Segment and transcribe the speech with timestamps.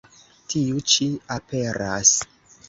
[0.53, 2.17] Tiu ĉi aperas.